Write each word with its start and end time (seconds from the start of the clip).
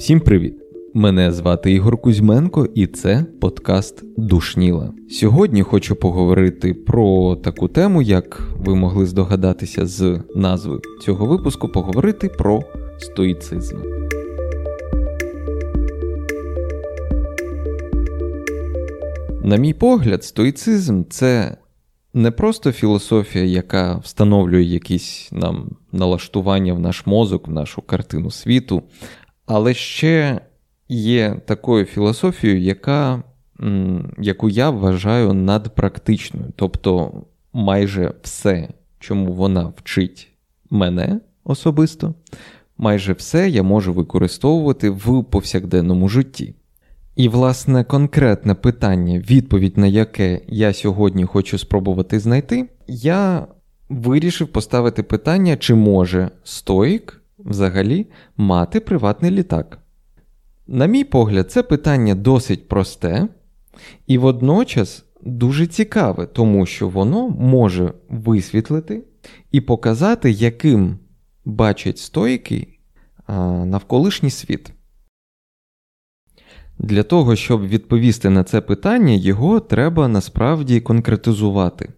Всім 0.00 0.20
привіт! 0.20 0.54
Мене 0.94 1.32
звати 1.32 1.72
Ігор 1.72 1.96
Кузьменко, 2.00 2.66
і 2.74 2.86
це 2.86 3.26
подкаст 3.40 4.04
Душніла. 4.16 4.92
Сьогодні 5.10 5.62
хочу 5.62 5.96
поговорити 5.96 6.74
про 6.74 7.36
таку 7.36 7.68
тему, 7.68 8.02
як 8.02 8.42
ви 8.56 8.74
могли 8.74 9.06
здогадатися 9.06 9.86
з 9.86 10.20
назви 10.36 10.80
цього 11.04 11.26
випуску, 11.26 11.68
поговорити 11.68 12.28
про 12.28 12.62
стоїцизм. 12.98 13.76
На 19.44 19.56
мій 19.56 19.74
погляд, 19.74 20.24
стоїцизм 20.24 21.02
це 21.10 21.56
не 22.14 22.30
просто 22.30 22.72
філософія, 22.72 23.44
яка 23.44 23.96
встановлює 23.96 24.62
якісь 24.62 25.28
нам 25.32 25.70
налаштування 25.92 26.74
в 26.74 26.80
наш 26.80 27.06
мозок, 27.06 27.48
в 27.48 27.50
нашу 27.50 27.82
картину 27.82 28.30
світу, 28.30 28.82
але 29.52 29.74
ще 29.74 30.40
є 30.88 31.36
такою 31.44 31.84
філософією, 31.84 32.60
яка, 32.60 33.22
яку 34.18 34.48
я 34.48 34.70
вважаю 34.70 35.32
надпрактичною. 35.32 36.46
Тобто 36.56 37.12
майже 37.52 38.14
все, 38.22 38.68
чому 38.98 39.32
вона 39.32 39.72
вчить 39.76 40.28
мене 40.70 41.20
особисто, 41.44 42.14
майже 42.78 43.12
все 43.12 43.48
я 43.48 43.62
можу 43.62 43.92
використовувати 43.92 44.90
в 44.90 45.24
повсякденному 45.24 46.08
житті. 46.08 46.54
І, 47.16 47.28
власне, 47.28 47.84
конкретне 47.84 48.54
питання, 48.54 49.18
відповідь 49.18 49.78
на 49.78 49.86
яке 49.86 50.40
я 50.48 50.72
сьогодні 50.72 51.24
хочу 51.24 51.58
спробувати 51.58 52.20
знайти, 52.20 52.68
я 52.86 53.46
вирішив 53.88 54.48
поставити 54.48 55.02
питання, 55.02 55.56
чи 55.56 55.74
може 55.74 56.30
стоїк 56.44 57.19
взагалі 57.44 58.06
мати 58.36 58.80
приватний 58.80 59.30
літак. 59.30 59.78
На 60.66 60.86
мій 60.86 61.04
погляд, 61.04 61.50
це 61.50 61.62
питання 61.62 62.14
досить 62.14 62.68
просте 62.68 63.28
і 64.06 64.18
водночас 64.18 65.04
дуже 65.22 65.66
цікаве, 65.66 66.26
тому 66.26 66.66
що 66.66 66.88
воно 66.88 67.28
може 67.28 67.92
висвітлити 68.08 69.04
і 69.52 69.60
показати, 69.60 70.30
яким 70.30 70.98
бачать 71.44 71.98
стоїки 71.98 72.68
навколишній 73.64 74.30
світ. 74.30 74.72
Для 76.82 77.02
того, 77.02 77.36
щоб 77.36 77.68
відповісти 77.68 78.30
на 78.30 78.44
це 78.44 78.60
питання, 78.60 79.14
його 79.14 79.60
треба 79.60 80.08
насправді 80.08 80.80
конкретизувати. 80.80 81.88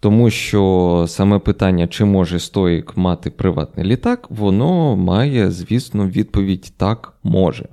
Тому 0.00 0.30
що 0.30 1.04
саме 1.08 1.38
питання, 1.38 1.86
чи 1.86 2.04
може 2.04 2.38
стоїк 2.38 2.96
мати 2.96 3.30
приватний 3.30 3.86
літак, 3.86 4.26
воно 4.30 4.96
має, 4.96 5.50
звісно, 5.50 6.08
відповідь 6.08 6.72
так 6.76 7.18
може. 7.22 7.68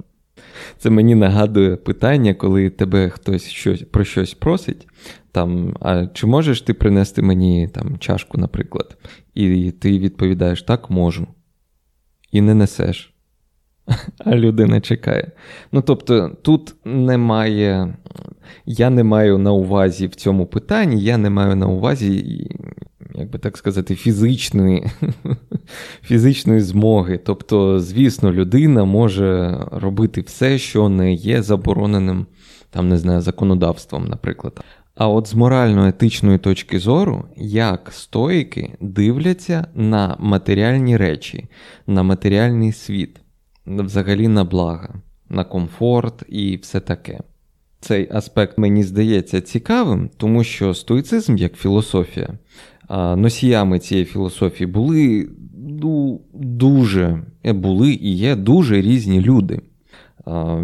Це 0.78 0.90
мені 0.90 1.16
нагадує 1.16 1.76
питання, 1.76 2.34
коли 2.34 2.70
тебе 2.70 3.10
хтось 3.10 3.48
щось, 3.48 3.82
про 3.82 4.04
щось 4.04 4.34
просить. 4.34 4.88
Там, 5.32 5.78
А 5.82 6.08
чи 6.08 6.28
можеш 6.28 6.62
ти 6.62 6.74
принести 6.74 7.22
мені 7.22 7.68
там, 7.68 7.98
чашку, 8.00 8.38
наприклад? 8.38 8.98
І 9.34 9.72
ти 9.72 10.00
відповідаєш 10.00 10.62
так, 10.62 10.90
можу. 10.90 11.28
І 12.32 12.42
не 12.42 12.54
несеш 12.54 13.15
а 14.26 14.36
людина 14.36 14.82
чекає. 14.82 15.32
Ну 15.72 15.82
тобто, 15.82 16.32
тут 16.42 16.76
немає, 16.86 17.98
я 18.66 18.90
не 18.90 19.04
маю 19.04 19.38
на 19.38 19.52
увазі 19.52 20.08
в 20.08 20.16
цьому 20.16 20.46
питанні, 20.46 21.04
я 21.04 21.18
не 21.18 21.30
маю 21.30 21.56
на 21.56 21.68
увазі, 21.68 22.48
як 23.16 23.32
би 23.32 23.40
так 23.40 23.58
сказати, 23.58 23.96
фізичної 23.96 24.86
фізичної 26.02 26.62
змоги. 26.62 27.20
Тобто, 27.26 27.80
звісно, 27.80 28.34
людина 28.34 28.86
може 28.86 29.60
робити 29.72 30.22
все, 30.22 30.58
що 30.58 30.90
не 30.90 31.14
є 31.14 31.42
забороненим, 31.42 32.26
там, 32.70 32.90
не 32.90 32.98
знаю, 32.98 33.22
законодавством, 33.22 34.08
наприклад. 34.08 34.64
А 34.96 35.08
от 35.08 35.28
з 35.28 35.34
морально-етичної 35.34 36.38
точки 36.38 36.80
зору, 36.80 37.26
як 37.38 37.90
стоїки 37.92 38.76
дивляться 38.80 39.68
на 39.76 40.16
матеріальні 40.20 40.98
речі, 40.98 41.46
на 41.88 42.04
матеріальний 42.04 42.72
світ 42.72 43.20
взагалі 43.68 44.28
на 44.28 44.44
благо, 44.44 44.90
на 45.30 45.44
комфорт 45.44 46.24
і 46.30 46.58
все 46.58 46.80
таке. 46.80 47.20
Цей 47.80 48.10
аспект 48.12 48.58
мені 48.58 48.84
здається 48.84 49.42
цікавим, 49.42 50.10
тому 50.18 50.44
що 50.44 50.74
стоїцизм 50.74 51.38
як 51.38 51.54
філософія, 51.54 52.30
носіями 53.18 53.80
цієї 53.80 54.06
філософії 54.06 54.68
були 54.68 55.30
ну, 55.58 56.22
дуже 56.34 57.24
е, 57.46 57.54
були 57.54 57.92
і 57.92 58.16
є 58.16 58.36
дуже 58.36 58.82
різні 58.82 59.22
люди. 59.22 59.62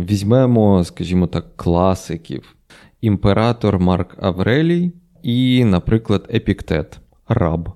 Візьмемо, 0.10 0.84
скажімо 0.84 1.28
так, 1.28 1.58
класиків, 1.58 2.56
імператор 3.02 3.80
Марк 3.80 4.18
Аврелій 4.22 4.92
і, 5.24 5.64
наприклад, 5.66 6.30
Епіктет, 6.34 7.00
раб. 7.28 7.70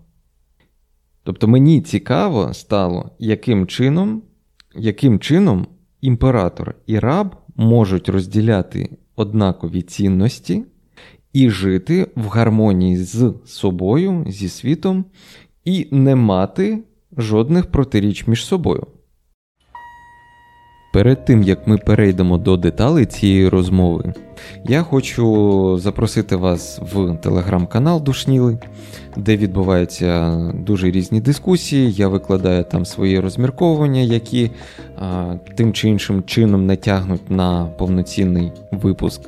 Тобто 1.23 1.47
мені 1.47 1.81
цікаво 1.81 2.53
стало, 2.53 3.11
яким 3.19 3.67
чином 3.67 4.21
яким 4.77 5.19
чином 5.19 5.67
імператор 6.01 6.75
і 6.85 6.99
раб 6.99 7.35
можуть 7.55 8.09
розділяти 8.09 8.97
однакові 9.15 9.81
цінності 9.81 10.63
і 11.33 11.49
жити 11.49 12.07
в 12.15 12.27
гармонії 12.27 12.97
з 12.97 13.33
собою, 13.45 14.25
зі 14.27 14.49
світом, 14.49 15.05
і 15.65 15.87
не 15.91 16.15
мати 16.15 16.83
жодних 17.17 17.71
протиріч 17.71 18.27
між 18.27 18.45
собою. 18.45 18.87
Перед 20.95 21.25
тим 21.25 21.43
як 21.43 21.67
ми 21.67 21.77
перейдемо 21.77 22.37
до 22.37 22.57
деталей 22.57 23.05
цієї 23.05 23.49
розмови, 23.49 24.13
я 24.65 24.81
хочу 24.81 25.77
запросити 25.79 26.35
вас 26.35 26.79
в 26.93 27.15
телеграм-канал 27.15 28.03
Душніли, 28.03 28.57
де 29.17 29.37
відбуваються 29.37 30.37
дуже 30.53 30.91
різні 30.91 31.21
дискусії. 31.21 31.91
Я 31.91 32.07
викладаю 32.07 32.63
там 32.63 32.85
свої 32.85 33.19
розмірковування, 33.19 34.01
які 34.01 34.51
а, 34.97 35.35
тим 35.55 35.73
чи 35.73 35.89
іншим 35.89 36.23
чином 36.23 36.65
натягнуть 36.65 37.29
на 37.29 37.65
повноцінний 37.65 38.51
випуск, 38.71 39.21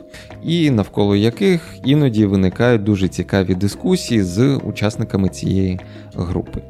і 0.44 0.72
навколо 0.72 1.16
яких 1.16 1.75
іноді 1.85 2.25
виникають 2.25 2.83
дуже 2.83 3.07
цікаві 3.07 3.56
дискусії 3.56 4.23
з 4.23 4.56
учасниками 4.56 5.29
цієї 5.29 5.79
групи. 6.16 6.61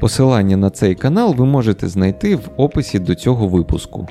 Посилання 0.00 0.56
на 0.56 0.70
цей 0.70 0.94
канал 0.94 1.34
ви 1.34 1.46
можете 1.46 1.88
знайти 1.88 2.36
в 2.36 2.50
описі 2.56 2.98
до 2.98 3.14
цього 3.14 3.48
випуску. 3.48 4.08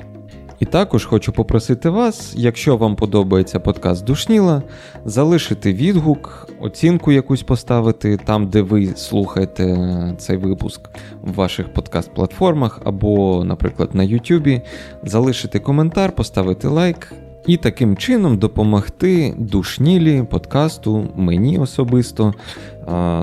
І 0.60 0.64
також 0.64 1.04
хочу 1.04 1.32
попросити 1.32 1.90
вас, 1.90 2.34
якщо 2.36 2.76
вам 2.76 2.96
подобається 2.96 3.60
подкаст 3.60 4.04
Душніла, 4.04 4.62
залишити 5.04 5.72
відгук, 5.72 6.48
оцінку 6.60 7.12
якусь 7.12 7.42
поставити 7.42 8.16
там, 8.16 8.48
де 8.48 8.62
ви 8.62 8.86
слухаєте 8.86 10.14
цей 10.18 10.36
випуск 10.36 10.80
в 11.22 11.34
ваших 11.34 11.72
подкаст-платформах 11.72 12.80
або, 12.84 13.44
наприклад, 13.44 13.94
на 13.94 14.02
Ютубі, 14.02 14.62
залишити 15.02 15.58
коментар, 15.58 16.12
поставити 16.12 16.68
лайк. 16.68 17.12
І 17.46 17.56
таким 17.56 17.96
чином 17.96 18.38
допомогти 18.38 19.34
душнілі 19.38 20.22
подкасту, 20.30 21.08
мені 21.16 21.58
особисто 21.58 22.34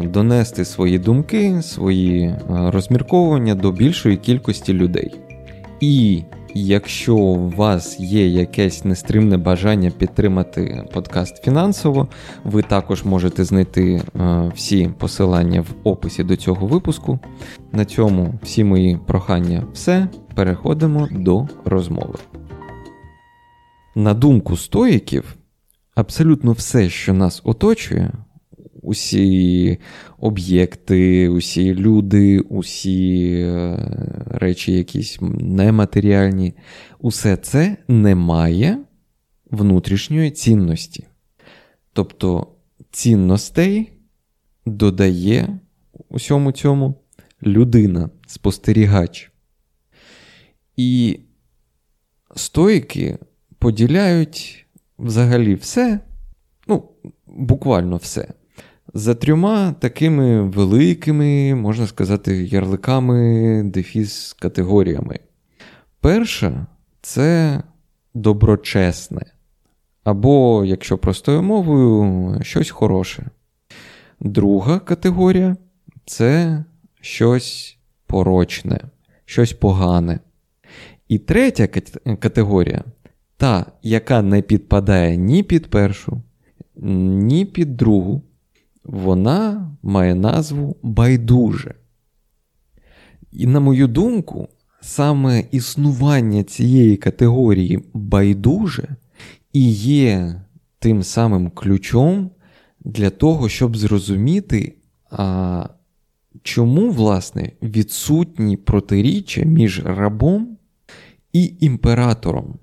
донести 0.04 0.66
свої 0.66 1.00
думки, 1.00 1.62
свої 1.62 2.36
розмірковування 2.50 3.56
до 3.56 3.72
більшої 3.72 4.18
кількості 4.18 4.74
людей. 4.74 5.16
І 5.80 6.24
Якщо 6.58 7.16
у 7.16 7.50
вас 7.50 8.00
є 8.00 8.28
якесь 8.28 8.86
нестримне 8.86 9.38
бажання 9.38 9.92
підтримати 9.92 10.86
подкаст 10.94 11.44
фінансово, 11.44 12.08
ви 12.44 12.62
також 12.62 13.04
можете 13.04 13.44
знайти 13.44 14.02
е, 14.20 14.52
всі 14.56 14.90
посилання 14.98 15.62
в 15.62 15.68
описі 15.84 16.24
до 16.24 16.36
цього 16.36 16.68
випуску. 16.68 17.20
На 17.72 17.86
цьому 17.86 18.40
всі 18.44 18.64
мої 18.64 19.00
прохання 19.08 19.64
все. 19.74 20.08
Переходимо 20.36 21.08
до 21.12 21.48
розмови. 21.66 22.16
На 23.96 24.14
думку 24.14 24.58
стоїків, 24.58 25.36
абсолютно 25.96 26.52
все, 26.52 26.90
що 26.90 27.14
нас 27.14 27.42
оточує, 27.44 28.12
усі 28.86 29.78
об'єкти, 30.18 31.30
усі 31.30 31.76
люди, 31.76 32.40
усі 32.40 33.32
е, 33.40 33.78
речі, 34.28 34.72
якісь 34.72 35.18
нематеріальні, 35.40 36.54
усе 37.00 37.38
це 37.38 37.78
не 37.88 38.16
має 38.16 38.78
внутрішньої 39.52 40.32
цінності. 40.32 41.08
Тобто 41.94 42.48
цінностей 42.92 43.92
додає 44.66 45.60
усьому 46.10 46.52
цьому 46.52 46.96
людина, 47.44 48.10
спостерігач. 48.28 49.32
І 50.78 51.20
стоїки 52.36 53.18
поділяють 53.60 54.66
взагалі 55.00 55.56
все, 55.56 56.00
ну, 56.68 56.90
буквально 57.28 57.98
все 57.98 58.28
за 58.96 59.16
трьома 59.16 59.76
такими 59.80 60.42
великими, 60.42 61.56
можна 61.56 61.88
сказати, 61.88 62.44
ярликами, 62.44 63.64
дефіс 63.64 64.34
категоріями. 64.34 65.20
Перша 66.00 66.68
це 67.02 67.62
доброчесне. 68.14 69.26
Або, 70.04 70.66
якщо 70.66 70.98
простою 70.98 71.44
мовою, 71.44 72.40
щось 72.42 72.70
хороше. 72.70 73.26
Друга 74.20 74.80
категорія 74.80 75.58
це 76.06 76.64
щось 77.02 77.78
порочне, 78.08 78.80
щось 79.26 79.54
погане. 79.54 80.20
І 81.08 81.20
третя 81.20 81.68
категорія 82.20 82.84
та, 83.38 83.66
яка 83.84 84.22
не 84.22 84.42
підпадає 84.42 85.18
ні 85.18 85.44
під 85.44 85.68
першу, 85.68 86.22
ні 86.76 87.46
під 87.46 87.78
другу, 87.78 88.22
вона 88.86 89.72
має 89.84 90.16
назву 90.16 90.76
байдуже. 90.84 91.76
І, 93.32 93.48
на 93.48 93.60
мою 93.60 93.88
думку, 93.88 94.48
саме 94.82 95.44
існування 95.52 96.44
цієї 96.44 96.98
категорії 96.98 97.84
байдуже 97.94 98.96
і 99.54 99.72
є 99.74 100.42
тим 100.80 101.04
самим 101.04 101.50
ключом 101.50 102.32
для 102.80 103.10
того, 103.10 103.50
щоб 103.50 103.78
зрозуміти, 103.78 104.76
а, 105.12 105.70
чому, 106.44 106.92
власне, 106.92 107.52
відсутні 107.64 108.58
протиріччя 108.58 109.42
між 109.42 109.86
рабом 109.86 110.58
і 111.34 111.54
імператором. 111.60 112.56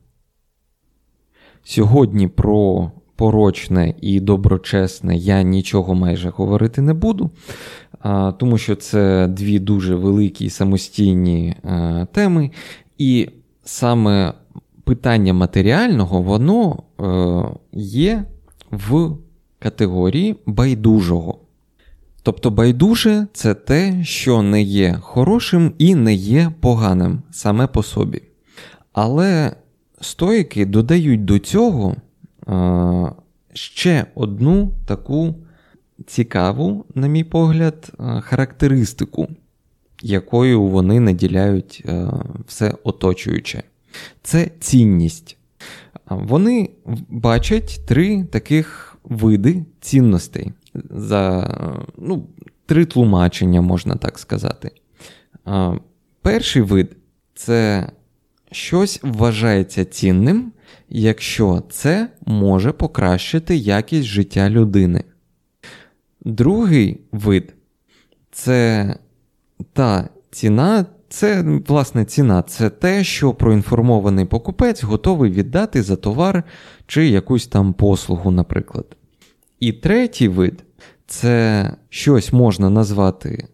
Сьогодні 1.64 2.28
про 2.28 2.90
порочне 3.16 3.94
і 4.00 4.20
доброчесне 4.20 5.16
я 5.16 5.42
нічого 5.42 5.94
майже 5.94 6.30
говорити 6.30 6.82
не 6.82 6.94
буду, 6.94 7.30
тому 8.38 8.58
що 8.58 8.76
це 8.76 9.26
дві 9.26 9.58
дуже 9.58 9.94
великі 9.94 10.50
самостійні 10.50 11.56
е, 11.64 12.06
теми. 12.12 12.50
І 12.98 13.28
саме 13.64 14.32
питання 14.84 15.34
матеріального, 15.34 16.22
воно 16.22 16.82
е, 17.00 17.44
є 17.72 18.24
в 18.70 19.16
категорії 19.58 20.36
байдужого. 20.46 21.38
Тобто 22.22 22.50
байдуже 22.50 23.26
це 23.32 23.54
те, 23.54 24.04
що 24.04 24.42
не 24.42 24.62
є 24.62 24.98
хорошим 25.00 25.72
і 25.78 25.94
не 25.94 26.14
є 26.14 26.52
поганим 26.60 27.22
саме 27.30 27.66
по 27.66 27.82
собі. 27.82 28.22
Але 28.92 29.52
стоїки 30.00 30.66
додають 30.66 31.24
до 31.24 31.38
цього 31.38 31.96
ще 33.52 34.06
одну 34.14 34.72
таку 34.86 35.34
цікаву, 36.06 36.84
на 36.94 37.06
мій 37.06 37.24
погляд, 37.24 37.92
характеристику, 38.20 39.28
якою 40.02 40.62
вони 40.62 41.00
наділяють 41.00 41.84
все 42.46 42.74
оточуюче. 42.84 43.62
Це 44.22 44.50
цінність. 44.60 45.36
Вони 46.06 46.70
бачать 47.08 47.80
три 47.86 48.24
таких 48.24 48.96
види 49.04 49.64
цінностей. 49.80 50.52
За 50.90 51.50
ну, 51.98 52.26
три 52.66 52.84
тлумачення, 52.84 53.60
можна 53.60 53.96
так 53.96 54.18
сказати. 54.18 54.70
Перший 56.22 56.62
вид 56.62 56.96
це 57.34 57.88
щось 58.50 59.00
вважається 59.02 59.84
цінним, 59.84 60.52
якщо 60.88 61.62
це 61.70 62.08
може 62.26 62.72
покращити 62.72 63.56
якість 63.56 64.06
життя 64.06 64.50
людини. 64.50 65.04
Другий 66.20 67.00
вид 67.12 67.54
це 68.30 68.96
та 69.72 70.08
ціна, 70.30 70.86
це 71.08 71.42
власне 71.66 72.04
ціна, 72.04 72.42
це 72.42 72.70
те, 72.70 73.04
що 73.04 73.34
проінформований 73.34 74.24
покупець 74.24 74.82
готовий 74.82 75.30
віддати 75.30 75.82
за 75.82 75.96
товар 75.96 76.42
чи 76.86 77.08
якусь 77.08 77.46
там 77.46 77.72
послугу, 77.72 78.30
наприклад. 78.30 78.86
І 79.60 79.72
третій 79.72 80.28
вид 80.28 80.64
це 81.06 81.70
щось 81.88 82.32
можна 82.32 82.70
назвати 82.70 83.48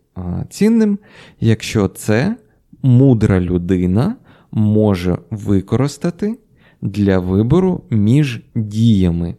цінним, 0.50 0.99
якщо 1.41 1.88
це 1.88 2.37
мудра 2.82 3.41
людина 3.41 4.17
може 4.50 5.19
використати 5.31 6.38
для 6.82 7.19
вибору 7.19 7.84
між 7.90 8.40
діями. 8.54 9.34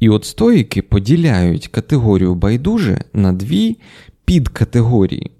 І 0.00 0.08
от 0.08 0.24
стоїки 0.24 0.82
поділяють 0.82 1.68
категорію 1.68 2.34
байдуже 2.34 3.00
на 3.12 3.32
дві 3.32 3.76
підкатегорії. 4.24 5.30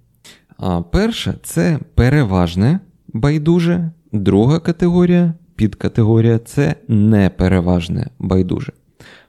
А 0.58 0.82
перша 0.82 1.34
це 1.42 1.78
переважне 1.94 2.80
байдуже, 3.08 3.90
друга 4.12 4.60
категорія 4.60 5.34
підкатегорія 5.56 6.38
це 6.38 6.74
непереважне 6.88 8.10
байдуже. 8.18 8.72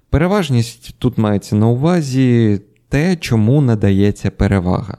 Переважність 0.10 0.96
тут 1.00 1.18
мається 1.18 1.56
на 1.56 1.68
увазі 1.68 2.62
те, 2.90 3.16
чому 3.16 3.62
надається 3.62 4.32
перевага. 4.32 4.98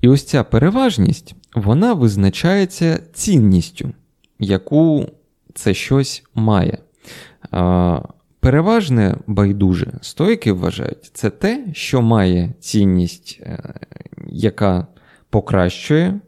І 0.00 0.08
ось 0.08 0.24
ця 0.24 0.44
переважність 0.44 1.34
вона 1.54 1.94
визначається 1.94 3.00
цінністю, 3.12 3.92
яку 4.40 5.06
це 5.54 5.74
щось 5.74 6.24
має. 6.34 6.78
Переважне 8.40 9.16
байдуже 9.26 9.92
стойки 10.00 10.52
вважають, 10.52 11.10
це 11.12 11.30
те, 11.30 11.66
що 11.72 12.02
має 12.02 12.54
цінність, 12.60 13.40
е, 13.42 13.74
яка 14.26 14.86
покращує 15.30 16.20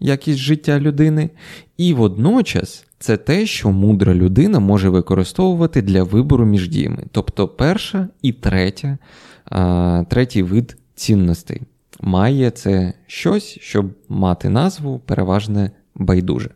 якість 0.00 0.38
життя 0.38 0.80
людини, 0.80 1.30
і 1.76 1.94
водночас 1.94 2.86
це 2.98 3.16
те, 3.16 3.46
що 3.46 3.72
мудра 3.72 4.14
людина 4.14 4.58
може 4.58 4.88
використовувати 4.88 5.82
для 5.82 6.02
вибору 6.02 6.44
між 6.44 6.68
діями. 6.68 7.04
Тобто 7.12 7.48
перша 7.48 8.08
і 8.22 8.32
третя, 8.32 8.98
третій 10.08 10.42
вид 10.42 10.76
цінностей. 10.94 11.62
Має 12.00 12.50
це 12.50 12.92
щось, 13.06 13.58
щоб 13.60 13.86
мати 14.08 14.48
назву 14.48 14.98
переважне 14.98 15.70
байдуже. 15.94 16.50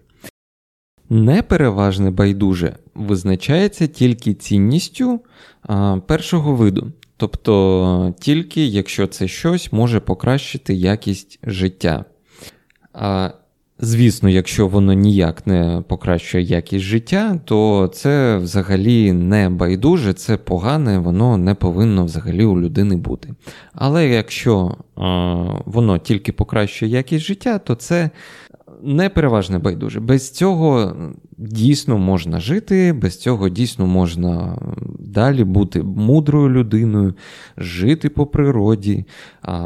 Непереважне 1.14 2.10
байдуже 2.10 2.76
визначається 2.94 3.86
тільки 3.86 4.34
цінністю 4.34 5.20
а, 5.62 5.96
першого 6.06 6.54
виду, 6.54 6.92
тобто 7.16 8.14
тільки 8.20 8.66
якщо 8.66 9.06
це 9.06 9.28
щось 9.28 9.72
може 9.72 10.00
покращити 10.00 10.74
якість 10.74 11.38
життя. 11.42 12.04
А, 12.92 13.30
Звісно, 13.84 14.28
якщо 14.28 14.68
воно 14.68 14.92
ніяк 14.92 15.46
не 15.46 15.82
покращує 15.88 16.44
якість 16.44 16.84
життя, 16.84 17.40
то 17.44 17.90
це 17.94 18.36
взагалі 18.36 19.12
не 19.12 19.48
байдуже, 19.48 20.12
це 20.12 20.36
погане, 20.36 20.98
воно 20.98 21.36
не 21.36 21.54
повинно 21.54 22.04
взагалі 22.04 22.44
у 22.44 22.60
людини 22.60 22.96
бути. 22.96 23.34
Але 23.74 24.08
якщо 24.08 24.76
а, 24.96 25.00
воно 25.64 25.98
тільки 25.98 26.32
покращує 26.32 26.92
якість 26.92 27.24
життя, 27.24 27.58
то 27.58 27.74
це 27.74 28.10
не 28.82 29.08
переважне 29.08 29.58
байдуже. 29.58 30.00
Без 30.00 30.30
цього 30.30 30.96
дійсно 31.38 31.98
можна 31.98 32.40
жити, 32.40 32.92
без 32.92 33.18
цього 33.18 33.48
дійсно 33.48 33.86
можна 33.86 34.58
далі 34.98 35.44
бути 35.44 35.82
мудрою 35.82 36.48
людиною, 36.48 37.14
жити 37.56 38.08
по 38.08 38.26
природі, 38.26 39.04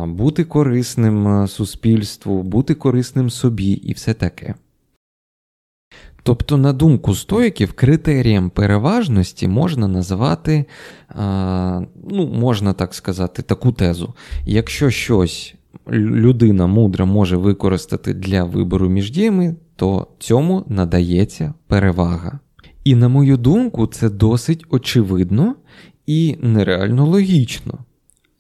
бути 0.07 0.45
корисним 0.45 1.49
суспільству, 1.49 2.43
бути 2.43 2.75
корисним 2.75 3.31
собі 3.31 3.73
і 3.73 3.93
все 3.93 4.15
таке. 4.15 4.55
Тобто, 6.23 6.57
на 6.57 6.73
думку 6.73 7.15
стоїків, 7.15 7.73
критерієм 7.73 8.51
переважності 8.51 9.49
можна 9.49 9.89
називати, 9.89 10.65
ну, 12.11 12.29
можна 12.35 12.73
так 12.73 12.95
сказати, 12.95 13.43
таку 13.43 13.73
тезу. 13.73 14.15
Якщо 14.45 14.91
щось 14.91 15.56
людина 15.91 16.67
мудра 16.67 17.05
може 17.05 17.37
використати 17.37 18.15
для 18.15 18.45
вибору 18.45 18.89
між 18.89 19.11
діями, 19.11 19.57
то 19.77 20.07
цьому 20.19 20.65
надається 20.69 21.55
перевага. 21.67 22.39
І, 22.85 22.95
на 22.95 23.09
мою 23.09 23.37
думку, 23.37 23.87
це 23.87 24.11
досить 24.11 24.65
очевидно 24.71 25.55
і 26.07 26.39
нереально 26.43 27.07
логічно. 27.07 27.79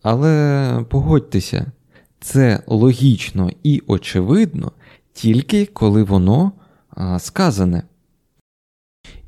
Але 0.02 0.84
погодьтеся, 0.88 1.72
це 2.20 2.62
логічно 2.66 3.50
і 3.62 3.82
очевидно 3.86 4.72
тільки 5.12 5.66
коли 5.66 6.02
воно 6.02 6.52
а, 6.90 7.18
сказане. 7.18 7.82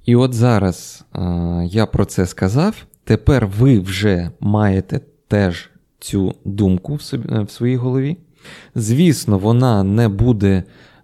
І 0.04 0.16
от 0.16 0.34
зараз 0.34 1.04
а, 1.12 1.62
я 1.66 1.87
про 1.87 2.04
це 2.04 2.26
сказав. 2.26 2.87
Тепер 3.04 3.46
ви 3.46 3.78
вже 3.78 4.30
маєте 4.40 5.00
теж 5.28 5.70
цю 5.99 6.35
думку 6.45 6.95
в 6.95 7.02
собі, 7.02 7.28
в 7.45 7.50
своїй 7.50 7.76
голові. 7.76 8.17
Звісно, 8.75 9.38
вона 9.38 9.83
не 9.83 10.09
буде 10.09 10.62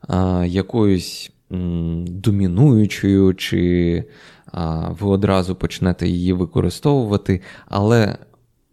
а, 0.08 0.44
якоюсь 0.48 1.32
м, 1.52 2.04
домінуючою, 2.06 3.34
чи 3.34 4.04
а, 4.52 4.88
ви 4.88 5.08
одразу 5.08 5.54
почнете 5.54 6.08
її 6.08 6.32
використовувати. 6.32 7.40
Але 7.66 8.18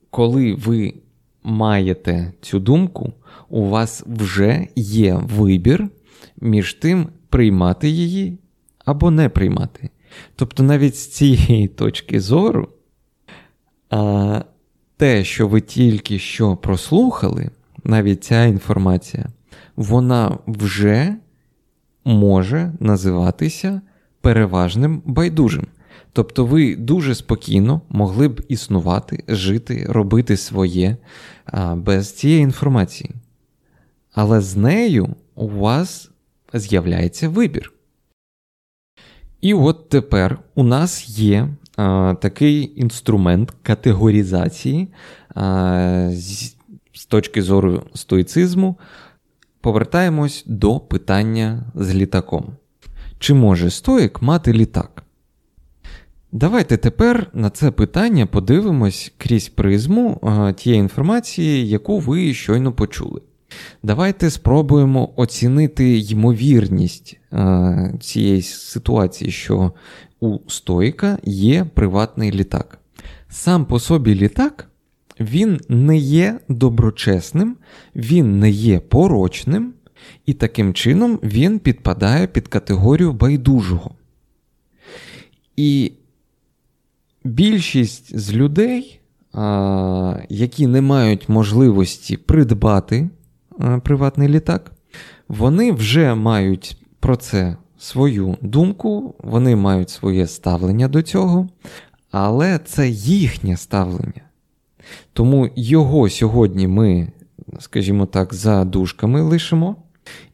коли 0.10 0.54
ви 0.54 0.94
маєте 1.44 2.34
цю 2.42 2.60
думку, 2.60 3.14
у 3.50 3.70
вас 3.70 4.04
вже 4.08 4.68
є 4.76 5.22
вибір 5.38 5.90
між 6.42 6.74
тим, 6.74 7.08
приймати 7.30 7.90
її 7.90 8.38
або 8.86 9.12
не 9.12 9.30
приймати. 9.30 9.90
Тобто, 10.36 10.64
навіть 10.64 10.96
з 10.96 11.08
цієї 11.08 11.68
точки 11.68 12.20
зору, 12.20 12.68
а, 13.90 14.44
те, 15.02 15.24
що 15.24 15.48
ви 15.48 15.62
тільки 15.62 16.20
що 16.20 16.56
прослухали, 16.56 17.50
навіть 17.84 18.24
ця 18.24 18.46
інформація, 18.46 19.26
вона 19.76 20.38
вже 20.48 21.16
може 22.06 22.74
називатися 22.80 23.82
переважним 24.22 25.02
байдужим. 25.06 25.68
Тобто 26.14 26.46
ви 26.46 26.76
дуже 26.76 27.16
спокійно 27.16 27.82
могли 27.90 28.28
б 28.28 28.42
існувати, 28.48 29.24
жити, 29.28 29.86
робити 29.90 30.38
своє 30.38 30.98
без 31.76 32.14
цієї 32.14 32.42
інформації. 32.42 33.12
Але 34.14 34.42
з 34.42 34.56
нею 34.56 35.16
у 35.36 35.48
вас 35.48 36.10
з'являється 36.54 37.30
вибір. 37.30 37.74
І 39.42 39.54
от 39.54 39.90
тепер 39.90 40.40
у 40.56 40.64
нас 40.64 41.10
є 41.20 41.48
такий 42.22 42.74
інструмент 42.76 43.54
категоризації 43.64 44.88
а, 45.36 46.10
з, 46.12 47.06
точки 47.06 47.42
зору 47.42 47.84
стоїцизму. 47.94 48.78
Повертаємось 49.62 50.44
до 50.48 50.80
питання 50.80 51.64
з 51.76 51.96
літаком. 51.96 52.46
Чи 53.20 53.34
може 53.34 53.70
стоїк 53.70 54.22
мати 54.22 54.54
літак? 54.54 55.04
Давайте 56.32 56.78
тепер 56.78 57.28
на 57.34 57.50
це 57.50 57.72
питання 57.72 58.26
подивимось 58.26 59.14
крізь 59.18 59.50
призму 59.50 60.22
тієї 60.58 60.80
інформації, 60.80 61.70
яку 61.70 62.00
ви 62.00 62.34
щойно 62.34 62.74
почули. 62.74 63.22
Давайте 63.84 64.30
спробуємо 64.30 65.14
оцінити 65.16 66.00
ймовірність 66.00 67.18
а, 67.32 67.90
цієї 68.00 68.42
ситуації, 68.42 69.32
що 69.32 69.72
у 70.20 70.40
Стоїка 70.48 71.18
є 71.24 71.66
приватний 71.74 72.32
літак. 72.32 72.80
Сам 73.30 73.66
по 73.66 73.80
собі 73.80 74.16
літак 74.16 74.68
він 75.20 75.60
не 75.70 75.98
є 75.98 76.40
доброчесним, 76.50 77.58
він 77.96 78.40
не 78.40 78.50
є 78.50 78.80
порочним, 78.80 79.74
і 80.26 80.34
таким 80.34 80.74
чином 80.74 81.20
він 81.24 81.60
підпадає 81.60 82.28
під 82.28 82.48
категорію 82.48 83.14
байдужого. 83.14 83.96
І 85.56 85.92
більшість 87.24 88.20
з 88.20 88.34
людей, 88.34 89.00
а, 89.34 90.18
які 90.30 90.68
не 90.68 90.82
мають 90.82 91.30
можливості 91.30 92.18
придбати 92.18 93.10
приватний 93.84 94.28
літак, 94.28 94.72
вони 95.28 95.72
вже 95.72 96.16
мають 96.16 96.78
про 97.00 97.16
це 97.16 97.58
свою 97.78 98.38
думку, 98.42 99.16
вони 99.24 99.56
мають 99.56 99.90
своє 99.90 100.28
ставлення 100.28 100.88
до 100.88 101.02
цього, 101.02 101.50
але 102.12 102.60
це 102.66 102.90
їхнє 102.90 103.58
ставлення. 103.58 104.22
Тому 105.14 105.50
його 105.56 106.10
сьогодні 106.10 106.68
ми, 106.68 107.08
скажімо 107.60 108.06
так, 108.06 108.34
за 108.34 108.66
дужками 108.66 109.22
лишимо. 109.22 109.76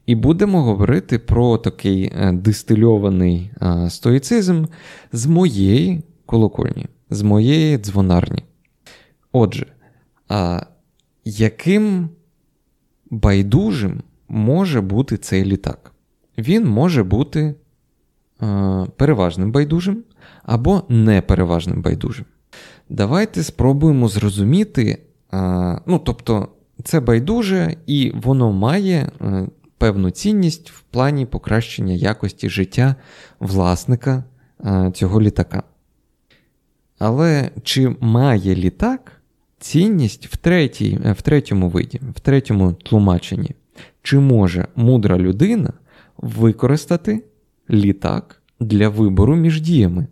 І 0.06 0.14
будемо 0.14 0.62
говорити 0.62 1.18
про 1.18 1.58
такий 1.58 2.04
е, 2.04 2.32
дистильований 2.32 3.50
е, 3.62 3.90
стоїцизм 3.90 4.64
з 5.12 5.26
моєї 5.26 6.02
колокольні, 6.26 6.86
з 7.10 7.22
моєї 7.22 7.78
дзвонарні. 7.78 8.44
Отже, 9.32 9.66
яким 11.24 12.08
байдужим 13.10 14.02
може 14.28 14.80
бути 14.80 15.16
цей 15.16 15.44
літак? 15.44 15.92
Він 16.38 16.68
може 16.68 17.02
бути 17.02 17.54
а, 18.40 18.86
переважним 18.96 19.52
байдужим 19.52 20.04
або 20.42 20.82
непереважним 20.88 21.82
байдужим. 21.82 22.24
Давайте 22.88 23.42
спробуємо 23.42 24.08
зрозуміти, 24.08 24.98
а, 25.30 25.78
ну, 25.86 25.98
тобто, 25.98 26.48
це 26.84 27.00
байдуже, 27.00 27.76
і 27.86 28.12
воно 28.14 28.52
має 28.52 29.10
е, 29.20 29.48
певну 29.78 30.10
цінність 30.10 30.70
в 30.70 30.80
плані 30.80 31.26
покращення 31.26 31.94
якості 31.94 32.48
життя 32.50 32.94
власника 33.40 34.24
а, 34.58 34.90
цього 34.90 35.20
літака. 35.20 35.62
Але 36.98 37.50
чи 37.62 37.96
має 38.00 38.54
літак 38.54 39.17
цінність 39.58 40.26
в 40.26 40.36
третій, 40.36 40.98
в 41.18 41.22
третьому 41.22 41.68
виді, 41.68 42.00
в 42.16 42.20
третьому 42.20 42.72
тлумаченні? 42.72 43.50
Чи 44.02 44.18
може 44.18 44.66
мудра 44.76 45.18
людина 45.18 45.72
використати 46.16 47.24
літак 47.70 48.42
для 48.60 48.88
вибору 48.88 49.36
між 49.36 49.60
діями? 49.60 50.06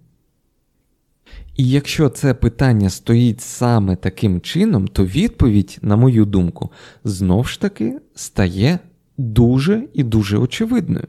І 1.56 1.68
якщо 1.70 2.08
це 2.08 2.34
питання 2.34 2.90
стоїть 2.90 3.40
саме 3.40 3.96
таким 3.96 4.40
чином, 4.40 4.88
то 4.88 5.04
відповідь, 5.04 5.78
на 5.82 5.96
мою 5.96 6.24
думку, 6.24 6.70
знов 7.04 7.48
ж 7.48 7.60
таки 7.60 8.00
стає 8.14 8.78
дуже 9.18 9.88
і 9.94 10.04
дуже 10.04 10.38
очевидною. 10.38 11.06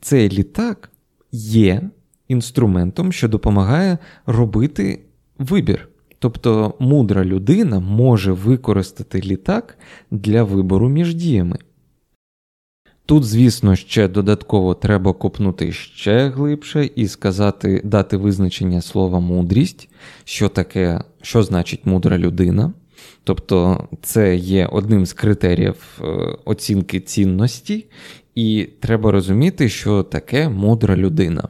Цей 0.00 0.28
літак 0.28 0.90
є 1.32 1.90
інструментом, 2.28 3.12
що 3.12 3.28
допомагає 3.28 3.98
робити 4.26 5.00
вибір. 5.38 5.89
Тобто 6.22 6.74
мудра 6.78 7.24
людина 7.24 7.80
може 7.80 8.32
використати 8.32 9.20
літак 9.20 9.78
для 10.10 10.42
вибору 10.42 10.88
між 10.88 11.14
діями. 11.14 11.58
Тут, 13.06 13.24
звісно, 13.24 13.76
ще 13.76 14.08
додатково 14.08 14.74
треба 14.74 15.12
копнути 15.12 15.72
ще 15.72 16.28
глибше 16.28 16.90
і 16.96 17.08
сказати, 17.08 17.80
дати 17.84 18.16
визначення 18.16 18.82
слова 18.82 19.20
мудрість, 19.20 19.88
що 20.24 20.48
таке, 20.48 21.00
що 21.22 21.42
значить 21.42 21.86
мудра 21.86 22.18
людина. 22.18 22.72
Тобто 23.24 23.88
це 24.02 24.36
є 24.36 24.66
одним 24.66 25.06
з 25.06 25.12
критеріїв 25.12 26.00
е, 26.00 26.04
оцінки 26.44 27.00
цінності, 27.00 27.86
і 28.34 28.68
треба 28.80 29.10
розуміти, 29.10 29.68
що 29.68 30.02
таке 30.02 30.48
мудра 30.48 30.96
людина. 30.96 31.48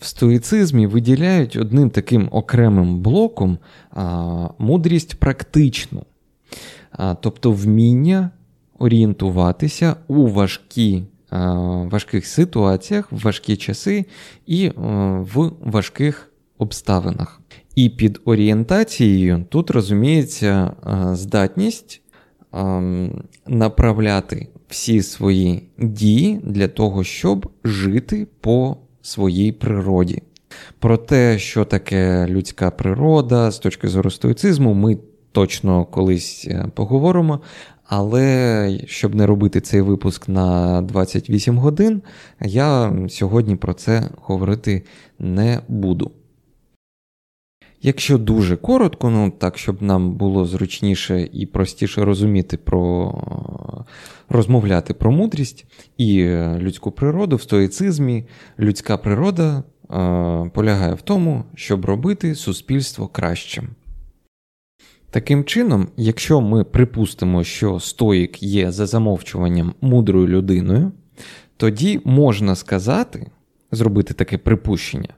В 0.00 0.06
стоїцизмі 0.06 0.86
виділяють 0.86 1.56
одним 1.56 1.90
таким 1.90 2.28
окремим 2.32 3.00
блоком 3.00 3.58
а, 3.90 4.48
мудрість 4.58 5.14
практичну, 5.14 6.02
а, 6.92 7.14
тобто 7.14 7.52
вміння 7.52 8.30
орієнтуватися 8.78 9.96
у 10.08 10.26
важкі, 10.26 11.02
а, 11.30 11.54
важких 11.82 12.26
ситуаціях, 12.26 13.12
в 13.12 13.18
важкі 13.18 13.56
часи 13.56 14.04
і 14.46 14.66
а, 14.66 14.70
в 15.34 15.52
важких 15.60 16.32
обставинах. 16.58 17.40
І 17.74 17.88
під 17.88 18.20
орієнтацією 18.24 19.44
тут 19.48 19.70
розуміється 19.70 20.72
здатність 21.12 22.02
направляти 23.46 24.48
всі 24.68 25.02
свої 25.02 25.62
дії 25.78 26.40
для 26.44 26.68
того, 26.68 27.04
щоб 27.04 27.50
жити 27.64 28.26
по 28.40 28.76
своїй 29.02 29.52
природі. 29.52 30.22
Про 30.78 30.96
те, 30.96 31.38
що 31.38 31.64
таке 31.64 32.26
людська 32.26 32.70
природа 32.70 33.50
з 33.50 33.58
точки 33.58 33.88
зору 33.88 34.10
стоїцизму, 34.10 34.74
ми 34.74 34.98
точно 35.32 35.84
колись 35.84 36.46
е, 36.50 36.66
поговоримо. 36.74 37.40
Але 37.84 38.80
щоб 38.86 39.14
не 39.14 39.26
робити 39.26 39.60
цей 39.60 39.80
випуск 39.80 40.28
на 40.28 40.82
28 40.82 41.58
годин, 41.58 42.02
я 42.40 42.92
сьогодні 43.08 43.56
про 43.56 43.74
це 43.74 44.10
говорити 44.22 44.82
не 45.18 45.60
буду. 45.68 46.10
Якщо 47.82 48.18
дуже 48.18 48.56
коротко, 48.56 49.10
ну 49.10 49.30
так, 49.30 49.58
щоб 49.58 49.82
нам 49.82 50.14
було 50.14 50.44
зручніше 50.44 51.28
і 51.32 51.46
простіше 51.46 52.04
розуміти 52.04 52.56
про 52.56 53.14
розмовляти 54.28 54.94
про 54.94 55.10
мудрість 55.12 55.66
і 55.98 56.24
людську 56.58 56.90
природу 56.90 57.36
в 57.36 57.42
стоїцизмі, 57.42 58.24
людська 58.58 58.96
природа 58.96 59.58
е, 59.58 59.62
полягає 60.54 60.94
в 60.94 61.02
тому, 61.02 61.44
щоб 61.54 61.84
робити 61.84 62.34
суспільство 62.34 63.08
кращим. 63.08 63.68
Таким 65.10 65.44
чином, 65.44 65.88
якщо 65.96 66.40
ми 66.40 66.64
припустимо, 66.64 67.44
що 67.44 67.80
стоїк 67.80 68.42
є 68.42 68.72
за 68.72 68.86
замовчуванням 68.86 69.74
мудрою 69.80 70.28
людиною, 70.28 70.92
тоді 71.56 72.00
можна 72.04 72.54
сказати, 72.54 73.30
зробити 73.72 74.14
таке 74.14 74.38
припущення 74.38 75.08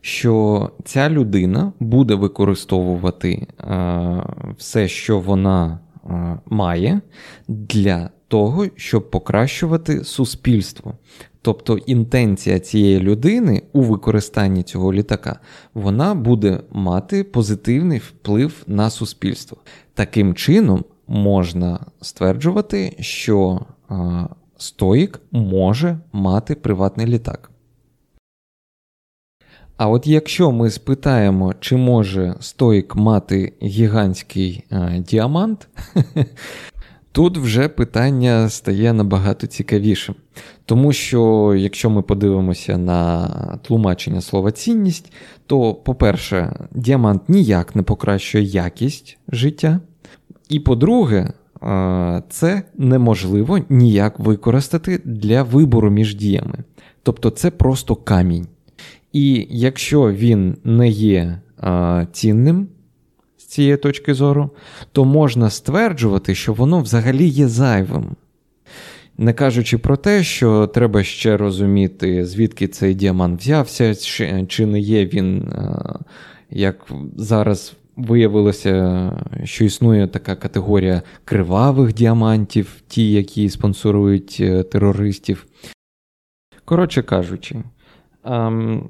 що 0.00 0.70
ця 0.84 1.10
людина 1.10 1.72
буде 1.80 2.14
використовувати 2.14 3.46
е, 3.60 4.22
все, 4.58 4.88
що 4.88 5.18
вона 5.18 5.78
е, 6.10 6.38
має, 6.46 7.00
для 7.48 8.10
того, 8.28 8.66
щоб 8.76 9.10
покращувати 9.10 10.04
суспільство. 10.04 10.94
Тобто 11.42 11.78
інтенція 11.78 12.58
цієї 12.58 13.00
людини 13.00 13.62
у 13.72 13.82
використанні 13.82 14.62
цього 14.62 14.92
літака 14.92 15.40
вона 15.74 16.14
буде 16.14 16.60
мати 16.72 17.24
позитивний 17.24 17.98
вплив 17.98 18.62
на 18.66 18.90
суспільство. 18.90 19.58
Таким 19.94 20.34
чином 20.34 20.84
можна 21.08 21.86
стверджувати, 22.00 22.96
що 23.00 23.60
е, 23.90 23.94
стоїк 24.56 25.20
може 25.30 25.98
мати 26.12 26.54
приватний 26.54 27.06
літак. 27.06 27.50
А 29.80 29.88
от 29.88 30.06
якщо 30.06 30.52
ми 30.52 30.70
спитаємо, 30.70 31.54
чи 31.60 31.76
може 31.76 32.34
стоїк 32.40 32.96
мати 32.96 33.52
гігантський 33.62 34.64
е, 34.70 35.04
діамант, 35.08 35.68
тут 37.12 37.38
вже 37.38 37.68
питання 37.68 38.48
стає 38.48 38.92
набагато 38.92 39.46
цікавішим. 39.46 40.14
Тому 40.64 40.92
що, 40.92 41.54
якщо 41.58 41.90
ми 41.90 42.02
подивимося 42.02 42.78
на 42.78 43.28
тлумачення 43.62 44.20
слова 44.20 44.52
цінність, 44.52 45.12
то, 45.46 45.74
по-перше, 45.74 46.66
діамант 46.74 47.22
ніяк 47.28 47.76
не 47.76 47.82
покращує 47.82 48.44
якість 48.44 49.18
життя. 49.32 49.80
І 50.48 50.60
по-друге, 50.60 51.32
це 52.28 52.62
неможливо 52.78 53.58
ніяк 53.68 54.18
використати 54.18 55.00
для 55.04 55.42
вибору 55.42 55.90
між 55.90 56.14
діями. 56.14 56.58
Тобто 57.02 57.30
це 57.30 57.50
просто 57.50 57.96
камінь. 57.96 58.46
І 59.12 59.46
якщо 59.50 60.12
він 60.12 60.56
не 60.64 60.88
є 60.88 61.40
цінним 62.12 62.68
з 63.36 63.44
цієї 63.44 63.76
точки 63.76 64.14
зору, 64.14 64.50
то 64.92 65.04
можна 65.04 65.50
стверджувати, 65.50 66.34
що 66.34 66.52
воно 66.52 66.80
взагалі 66.80 67.26
є 67.26 67.48
зайвим. 67.48 68.16
Не 69.18 69.32
кажучи 69.32 69.78
про 69.78 69.96
те, 69.96 70.22
що 70.22 70.66
треба 70.66 71.02
ще 71.02 71.36
розуміти, 71.36 72.26
звідки 72.26 72.68
цей 72.68 72.94
діамант 72.94 73.40
взявся, 73.40 73.94
чи 74.46 74.66
не 74.66 74.80
є 74.80 75.06
він, 75.06 75.52
як 76.50 76.86
зараз 77.16 77.76
виявилося, 77.96 79.12
що 79.44 79.64
існує 79.64 80.06
така 80.06 80.36
категорія 80.36 81.02
кривавих 81.24 81.94
діамантів, 81.94 82.82
ті, 82.88 83.12
які 83.12 83.50
спонсорують 83.50 84.36
е, 84.40 84.62
терористів. 84.62 85.46
Коротше 86.64 87.02
кажучи, 87.02 87.56
ем, 88.24 88.88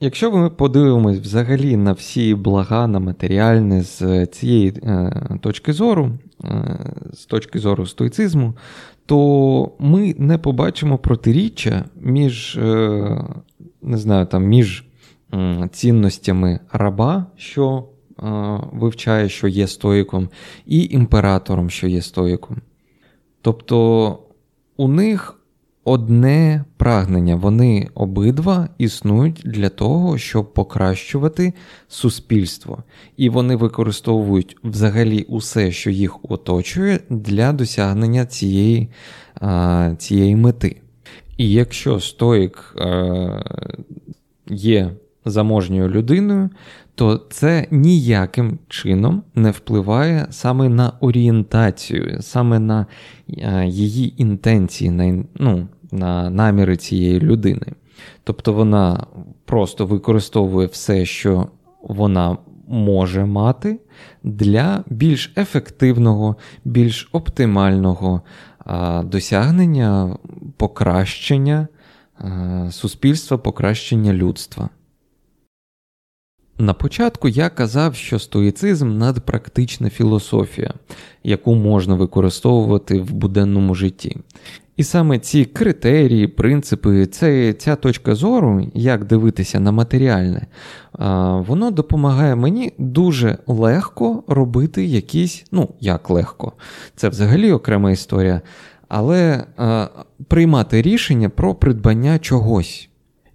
якщо 0.00 0.30
ми 0.30 0.50
подивимось 0.50 1.18
взагалі 1.18 1.76
на 1.76 1.92
всі 1.92 2.34
блага 2.34 2.86
на 2.86 2.98
матеріальне 2.98 3.82
з 3.82 4.26
цієї 4.26 4.68
е, 4.68 5.38
точки 5.40 5.72
зору, 5.72 6.10
е, 6.44 6.78
з 7.12 7.26
точки 7.26 7.58
зору 7.58 7.86
стоїцизму, 7.86 8.56
то 9.06 9.72
ми 9.78 10.14
не 10.18 10.38
побачимо 10.38 10.98
протиріччя 10.98 11.84
між, 12.00 12.56
е, 12.56 13.24
не 13.82 13.96
знаю, 13.96 14.26
там, 14.26 14.44
між 14.44 14.84
цінностями 15.72 16.60
раба, 16.72 17.26
що 17.36 17.84
вивчає, 18.72 19.28
що 19.28 19.48
є 19.48 19.66
стоїком, 19.66 20.28
і 20.66 20.88
імператором, 20.90 21.70
що 21.70 21.86
є 21.86 22.02
стоїком. 22.02 22.56
Тобто 23.42 24.18
у 24.76 24.88
них 24.88 25.39
одне 25.90 26.64
прагнення, 26.76 27.36
вони 27.36 27.88
обидва 27.94 28.68
існують 28.78 29.42
для 29.44 29.68
того, 29.68 30.18
щоб 30.18 30.54
покращувати 30.54 31.52
суспільство. 31.88 32.82
І 33.16 33.28
вони 33.28 33.56
використовують 33.56 34.56
взагалі 34.64 35.22
усе, 35.22 35.72
що 35.72 35.90
їх 35.90 36.30
оточує, 36.30 37.00
для 37.10 37.52
досягнення 37.52 38.26
цієї, 38.26 38.88
цієї 39.98 40.36
мети. 40.36 40.76
І 41.36 41.50
якщо 41.50 42.00
стоїк 42.00 42.74
є 44.50 44.90
заможньою 45.24 45.88
людиною, 45.88 46.50
то 46.94 47.20
це 47.30 47.66
ніяким 47.70 48.58
чином 48.68 49.22
не 49.34 49.50
впливає 49.50 50.26
саме 50.30 50.68
на 50.68 50.92
орієнтацію, 51.00 52.18
саме 52.20 52.58
на 52.58 52.86
її 53.66 54.22
інтенції, 54.22 54.90
на, 54.90 55.24
ну, 55.34 55.68
на 55.92 56.30
наміри 56.30 56.76
цієї 56.76 57.20
людини. 57.20 57.66
Тобто 58.24 58.52
вона 58.52 59.06
просто 59.44 59.86
використовує 59.86 60.66
все, 60.66 61.04
що 61.04 61.48
вона 61.82 62.36
може 62.68 63.24
мати 63.24 63.80
для 64.22 64.84
більш 64.86 65.32
ефективного, 65.36 66.36
більш 66.64 67.08
оптимального 67.12 68.22
досягнення 69.04 70.16
покращення 70.56 71.68
суспільства, 72.70 73.38
покращення 73.38 74.12
людства. 74.12 74.68
На 76.58 76.74
початку 76.74 77.28
я 77.28 77.48
казав, 77.48 77.94
що 77.94 78.18
стоїцизм 78.18 78.98
надпрактична 78.98 79.90
філософія, 79.90 80.74
яку 81.24 81.54
можна 81.54 81.94
використовувати 81.94 83.00
в 83.00 83.12
буденному 83.12 83.74
житті. 83.74 84.16
І 84.80 84.84
саме 84.84 85.18
ці 85.18 85.44
критерії, 85.44 86.26
принципи, 86.26 87.06
це, 87.06 87.52
ця 87.52 87.76
точка 87.76 88.14
зору, 88.14 88.66
як 88.74 89.04
дивитися 89.04 89.60
на 89.60 89.72
матеріальне, 89.72 90.46
воно 91.46 91.70
допомагає 91.70 92.36
мені 92.36 92.72
дуже 92.78 93.38
легко 93.46 94.22
робити 94.26 94.84
якісь, 94.84 95.44
ну, 95.52 95.68
як 95.80 96.10
легко, 96.10 96.52
це 96.96 97.08
взагалі 97.08 97.52
окрема 97.52 97.90
історія, 97.90 98.40
але 98.88 99.44
приймати 100.28 100.82
рішення 100.82 101.28
про 101.28 101.54
придбання 101.54 102.18
чогось. 102.18 102.88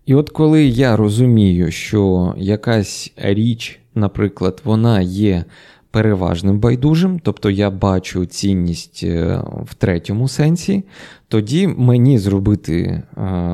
І 0.05 0.15
от 0.15 0.29
коли 0.29 0.65
я 0.65 0.95
розумію, 0.95 1.71
що 1.71 2.34
якась 2.38 3.13
річ, 3.17 3.79
наприклад, 3.95 4.62
вона 4.63 5.01
є 5.01 5.45
переважним 5.95 6.60
байдужим, 6.60 7.19
тобто 7.19 7.49
я 7.49 7.71
бачу 7.71 8.25
цінність 8.25 9.01
е, 9.03 9.41
в 9.65 9.73
третьому 9.73 10.27
сенсі, 10.27 10.84
тоді 11.27 11.67
мені 11.67 12.19
зробити 12.19 12.81
е, 12.84 13.03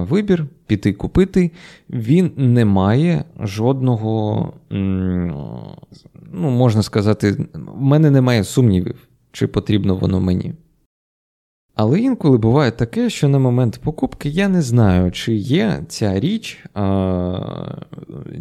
вибір, 0.10 0.46
піти 0.68 0.94
купити, 0.94 1.52
він 1.90 2.32
не 2.38 2.66
має 2.66 3.24
жодного, 3.40 4.54
ну, 4.70 6.50
можна 6.50 6.84
сказати, 6.84 7.32
в 7.54 7.82
мене 7.82 8.12
немає 8.12 8.44
сумнівів, 8.44 9.08
чи 9.32 9.48
потрібно 9.48 9.96
воно 9.96 10.20
мені. 10.20 10.54
Але 11.76 12.00
інколи 12.00 12.38
буває 12.38 12.72
таке, 12.72 13.10
що 13.10 13.30
на 13.30 13.40
момент 13.40 13.80
покупки 13.84 14.30
я 14.30 14.48
не 14.48 14.62
знаю, 14.62 15.12
чи 15.12 15.34
є 15.36 15.84
ця 15.88 16.20
річ, 16.20 16.66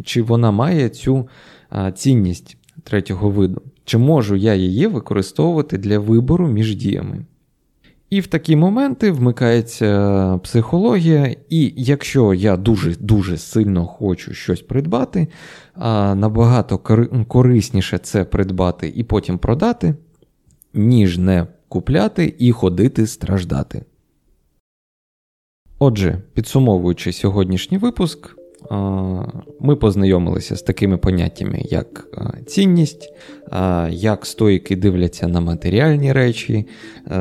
чи 0.03 0.21
вона 0.21 0.51
має 0.51 0.89
цю 0.89 1.27
цінність 1.95 2.57
третього 2.83 3.29
виду, 3.29 3.61
чи 3.85 3.97
можу 3.97 4.35
я 4.35 4.55
її 4.55 4.87
використовувати 4.87 5.77
для 5.77 5.99
вибору 5.99 6.47
між 6.47 6.75
діями. 6.75 7.25
І 8.09 8.19
в 8.19 8.27
такі 8.27 8.55
моменти 8.55 9.11
вмикається 9.11 10.39
психологія, 10.43 11.35
і 11.49 11.73
якщо 11.77 12.33
я 12.33 12.57
дуже-дуже 12.57 13.37
сильно 13.37 13.85
хочу 13.85 14.33
щось 14.33 14.61
придбати, 14.61 15.27
набагато 16.15 16.77
корисніше 17.27 17.97
це 17.97 18.23
придбати 18.23 18.93
і 18.95 19.03
потім 19.03 19.37
продати, 19.37 19.95
ніж 20.73 21.17
не 21.17 21.47
купляти 21.67 22.35
і 22.39 22.51
ходити 22.51 23.07
страждати. 23.07 23.85
Отже, 25.79 26.21
підсумовуючи 26.33 27.13
сьогоднішній 27.13 27.77
випуск, 27.77 28.37
ми 29.59 29.75
познайомилися 29.75 30.55
з 30.55 30.61
такими 30.61 30.97
поняттями, 30.97 31.61
як 31.63 32.07
цінність, 32.45 33.13
як 33.89 34.25
стоїки 34.25 34.75
дивляться 34.75 35.27
на 35.27 35.41
матеріальні 35.41 36.13
речі, 36.13 36.67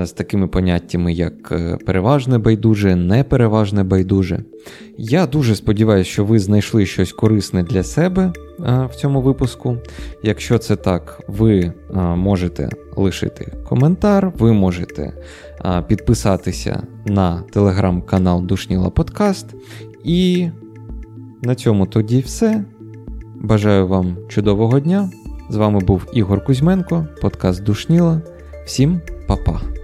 з 0.03 0.13
такими 0.13 0.49
поняттями, 0.49 1.13
як 1.13 1.53
е, 1.53 1.79
переважне 1.87 2.39
байдуже, 2.39 2.97
непереважне 2.97 3.85
байдуже. 3.85 4.45
Я 4.99 5.27
дуже 5.27 5.57
сподіваюся, 5.57 6.11
що 6.11 6.25
ви 6.25 6.39
знайшли 6.39 6.87
щось 6.87 7.13
корисне 7.13 7.63
для 7.63 7.83
себе 7.83 8.33
в 8.59 8.91
цьому 8.97 9.23
випуску. 9.23 9.77
Якщо 10.23 10.59
це 10.59 10.77
так, 10.77 11.21
ви 11.29 11.73
можете 12.17 12.69
лишити 12.97 13.53
коментар, 13.69 14.33
ви 14.39 14.53
можете 14.53 15.13
підписатися 15.89 16.83
на 17.07 17.43
телеграм-канал 17.53 18.43
Душніла 18.43 18.91
Подкаст. 18.91 19.47
І 20.05 20.49
на 21.43 21.55
цьому 21.55 21.87
тоді 21.87 22.21
все. 22.21 22.65
Бажаю 23.41 23.87
вам 23.87 24.17
чудового 24.29 24.81
дня. 24.81 25.11
З 25.51 25.57
вами 25.57 25.81
був 25.81 26.07
Ігор 26.13 26.45
Кузьменко, 26.45 27.07
подкаст 27.23 27.65
Душніла. 27.65 28.23
Всім 28.67 29.01
па-па. 29.27 29.80